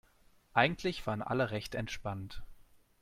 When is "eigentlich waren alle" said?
0.55-1.51